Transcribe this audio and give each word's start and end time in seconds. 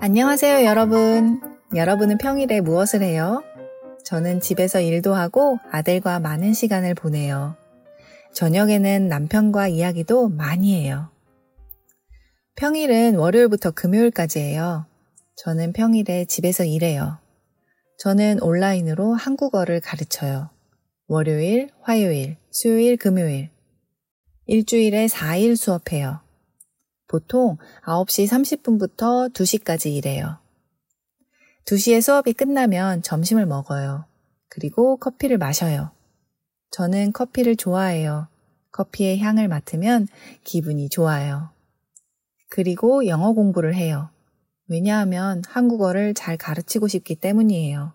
안녕하세요, 0.00 0.64
여러분. 0.64 1.40
여러분은 1.74 2.18
평일에 2.18 2.60
무엇을 2.60 3.02
해요? 3.02 3.42
저는 4.04 4.40
집에서 4.40 4.80
일도 4.80 5.12
하고 5.12 5.58
아들과 5.72 6.20
많은 6.20 6.54
시간을 6.54 6.94
보내요. 6.94 7.56
저녁에는 8.32 9.08
남편과 9.08 9.66
이야기도 9.66 10.28
많이 10.28 10.80
해요. 10.80 11.10
평일은 12.54 13.16
월요일부터 13.16 13.72
금요일까지 13.72 14.38
해요. 14.38 14.86
저는 15.34 15.72
평일에 15.72 16.26
집에서 16.26 16.64
일해요. 16.64 17.18
저는 17.98 18.40
온라인으로 18.40 19.14
한국어를 19.14 19.80
가르쳐요. 19.80 20.50
월요일, 21.08 21.70
화요일, 21.82 22.36
수요일, 22.52 22.96
금요일. 22.96 23.50
일주일에 24.46 25.06
4일 25.06 25.56
수업해요. 25.56 26.20
보통 27.08 27.56
9시 27.84 28.28
30분부터 28.28 29.32
2시까지 29.32 29.92
일해요. 29.94 30.38
2시에 31.64 32.00
수업이 32.00 32.32
끝나면 32.32 33.02
점심을 33.02 33.46
먹어요. 33.46 34.04
그리고 34.48 34.96
커피를 34.96 35.38
마셔요. 35.38 35.90
저는 36.70 37.12
커피를 37.12 37.56
좋아해요. 37.56 38.28
커피의 38.72 39.18
향을 39.18 39.48
맡으면 39.48 40.06
기분이 40.44 40.88
좋아요. 40.88 41.50
그리고 42.50 43.06
영어 43.06 43.32
공부를 43.32 43.74
해요. 43.74 44.10
왜냐하면 44.68 45.42
한국어를 45.46 46.14
잘 46.14 46.36
가르치고 46.36 46.88
싶기 46.88 47.16
때문이에요. 47.16 47.92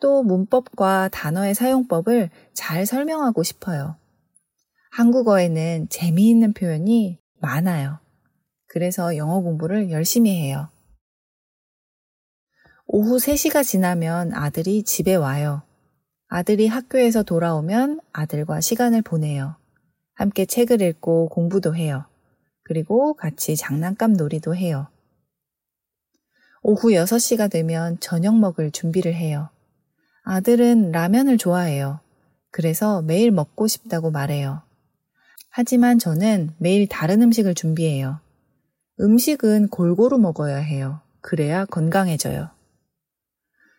또 0.00 0.22
문법과 0.22 1.08
단어의 1.08 1.54
사용법을 1.54 2.30
잘 2.52 2.86
설명하고 2.86 3.42
싶어요. 3.42 3.96
한국어에는 4.90 5.88
재미있는 5.88 6.52
표현이 6.52 7.18
많아요. 7.40 8.03
그래서 8.74 9.16
영어 9.16 9.40
공부를 9.40 9.92
열심히 9.92 10.32
해요. 10.32 10.68
오후 12.86 13.18
3시가 13.18 13.62
지나면 13.62 14.34
아들이 14.34 14.82
집에 14.82 15.14
와요. 15.14 15.62
아들이 16.26 16.66
학교에서 16.66 17.22
돌아오면 17.22 18.00
아들과 18.12 18.60
시간을 18.60 19.02
보내요. 19.02 19.54
함께 20.14 20.44
책을 20.44 20.82
읽고 20.82 21.28
공부도 21.28 21.76
해요. 21.76 22.06
그리고 22.64 23.14
같이 23.14 23.54
장난감 23.54 24.14
놀이도 24.14 24.56
해요. 24.56 24.88
오후 26.64 26.88
6시가 26.88 27.48
되면 27.48 28.00
저녁 28.00 28.36
먹을 28.36 28.72
준비를 28.72 29.14
해요. 29.14 29.50
아들은 30.24 30.90
라면을 30.90 31.38
좋아해요. 31.38 32.00
그래서 32.50 33.02
매일 33.02 33.30
먹고 33.30 33.68
싶다고 33.68 34.10
말해요. 34.10 34.62
하지만 35.48 36.00
저는 36.00 36.54
매일 36.58 36.88
다른 36.88 37.22
음식을 37.22 37.54
준비해요. 37.54 38.23
음식은 39.00 39.68
골고루 39.68 40.18
먹어야 40.18 40.56
해요. 40.56 41.00
그래야 41.20 41.64
건강해져요. 41.64 42.50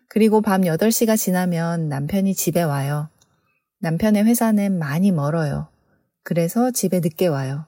그리고 0.10 0.42
밤 0.42 0.62
8시가 0.62 1.18
지나면 1.18 1.88
남편이 1.88 2.36
집에 2.36 2.62
와요. 2.62 3.10
남편의 3.80 4.26
회사는 4.26 4.78
많이 4.78 5.12
멀어요. 5.12 5.70
그래서 6.24 6.72
집에 6.72 7.00
늦게 7.00 7.28
와요. 7.28 7.66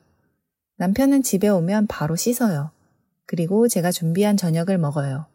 남편은 0.78 1.23
집에 1.23 1.48
오면 1.48 1.88
바로 1.88 2.16
씻어요. 2.16 2.72
그리고 3.25 3.68
제가 3.68 3.92
준비한 3.92 4.36
저녁을 4.36 4.78
먹어요. 4.78 5.28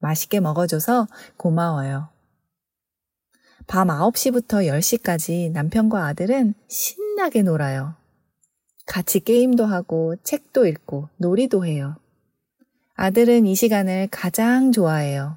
맛있게 0.00 0.40
먹어줘서 0.40 1.06
고마워요. 1.36 2.08
밤 3.66 3.88
9시부터 3.88 4.66
10시까지 4.66 5.50
남편과 5.52 6.06
아들은 6.06 6.54
신나게 6.68 7.42
놀아요. 7.42 7.94
같이 8.86 9.20
게임도 9.20 9.66
하고 9.66 10.16
책도 10.22 10.66
읽고 10.66 11.08
놀이도 11.16 11.66
해요. 11.66 11.96
아들은 12.94 13.46
이 13.46 13.54
시간을 13.54 14.08
가장 14.10 14.72
좋아해요. 14.72 15.36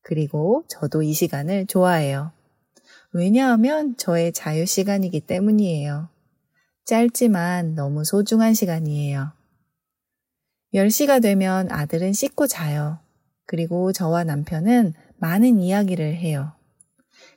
그리고 0.00 0.64
저도 0.68 1.02
이 1.02 1.12
시간을 1.12 1.66
좋아해요. 1.66 2.32
왜냐하면 3.12 3.96
저의 3.96 4.32
자유 4.32 4.64
시간이기 4.64 5.20
때문이에요. 5.20 6.08
짧지만 6.84 7.74
너무 7.74 8.04
소중한 8.04 8.54
시간이에요. 8.54 9.32
10시가 10.72 11.22
되면 11.22 11.70
아들은 11.70 12.12
씻고 12.12 12.46
자요. 12.46 12.98
그리고 13.46 13.92
저와 13.92 14.24
남편은 14.24 14.94
많은 15.18 15.60
이야기를 15.60 16.16
해요. 16.16 16.52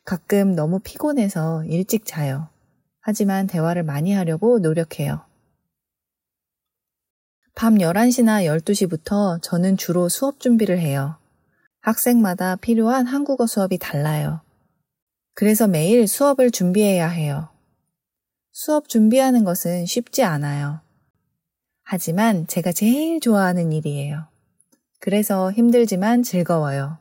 가끔 0.03 0.55
너무 0.55 0.79
피곤해서 0.79 1.63
일찍 1.65 2.05
자요. 2.05 2.49
하지만 2.99 3.47
대화를 3.47 3.83
많이 3.83 4.13
하려고 4.13 4.59
노력해요. 4.59 5.26
밤 7.59 7.79
11시나 7.79 8.45
12시부터 8.45 9.41
저는 9.41 9.77
주로 9.77 10.09
수업 10.09 10.39
준비를 10.39 10.77
해요. 10.77 11.15
학생마다 11.81 12.55
필요한 12.55 13.07
한국어 13.07 13.47
수업이 13.47 13.79
달라요. 13.79 14.41
그래서 15.33 15.67
매일 15.67 16.07
수업을 16.07 16.51
준비해야 16.51 17.07
해요. 17.07 17.49
수업 18.51 18.87
준비하는 18.87 19.43
것은 19.43 19.87
쉽지 19.87 20.23
않아요. 20.23 20.81
하지만 21.81 22.45
제가 22.45 22.71
제일 22.71 23.19
좋아하는 23.19 23.71
일이에요. 23.71 24.27
그래서 24.99 25.51
힘들지만 25.51 26.21
즐거워요. 26.21 26.99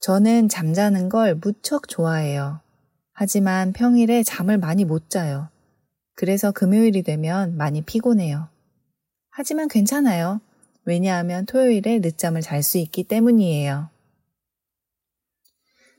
저는 0.00 0.48
잠자는 0.48 1.10
걸 1.10 1.36
무척 1.36 1.86
좋아해요. 1.86 2.58
하지만 3.12 3.72
평일에 3.72 4.24
잠을 4.24 4.58
많이 4.58 4.84
못 4.84 5.10
자요. 5.10 5.48
그래서 6.16 6.50
금요일이 6.50 7.04
되면 7.04 7.56
많이 7.56 7.82
피곤해요. 7.82 8.48
하지만 9.38 9.68
괜찮아요. 9.68 10.40
왜냐하면 10.86 11.44
토요일에 11.44 11.98
늦잠을 11.98 12.40
잘 12.40 12.62
수 12.62 12.78
있기 12.78 13.04
때문이에요. 13.04 13.90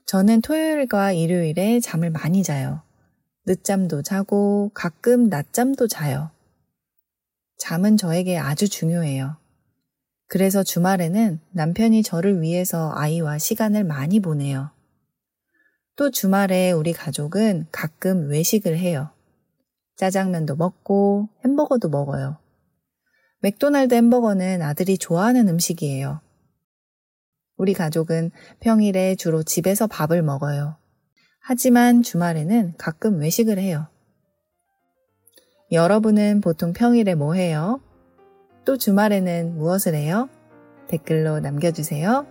저는 0.07 0.41
토요일과 0.41 1.11
일요일에 1.11 1.79
잠을 1.79 2.09
많이 2.09 2.41
자요. 2.41 2.81
늦잠도 3.45 4.01
자고 4.01 4.71
가끔 4.73 5.29
낮잠도 5.29 5.87
자요. 5.87 6.31
잠은 7.59 7.95
저에게 7.95 8.39
아주 8.39 8.67
중요해요. 8.67 9.37
그래서 10.27 10.63
주말에는 10.63 11.39
남편이 11.51 12.01
저를 12.01 12.41
위해서 12.41 12.91
아이와 12.95 13.37
시간을 13.37 13.83
많이 13.83 14.19
보내요. 14.19 14.71
또 15.95 16.09
주말에 16.09 16.71
우리 16.71 16.91
가족은 16.91 17.67
가끔 17.71 18.29
외식을 18.29 18.79
해요. 18.79 19.11
짜장면도 19.95 20.55
먹고 20.55 21.29
햄버거도 21.45 21.89
먹어요. 21.89 22.39
맥도날드 23.39 23.93
햄버거는 23.95 24.61
아들이 24.61 24.97
좋아하는 24.97 25.47
음식이에요. 25.47 26.21
우리 27.57 27.73
가족은 27.73 28.31
평일에 28.59 29.15
주로 29.15 29.43
집에서 29.43 29.87
밥을 29.87 30.21
먹어요. 30.21 30.77
하지만 31.39 32.01
주말에는 32.01 32.73
가끔 32.77 33.19
외식을 33.19 33.57
해요. 33.57 33.87
여러분은 35.71 36.41
보통 36.41 36.73
평일에 36.73 37.15
뭐 37.15 37.33
해요? 37.33 37.81
또 38.65 38.77
주말에는 38.77 39.55
무엇을 39.55 39.95
해요? 39.95 40.29
댓글로 40.87 41.39
남겨주세요. 41.39 42.25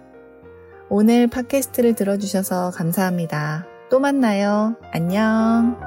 오늘 0.89 1.27
팟캐스트를 1.27 1.95
들어주셔서 1.95 2.71
감사합니다. 2.71 3.67
또 3.91 3.99
만나요. 3.99 4.77
안녕. 4.93 5.86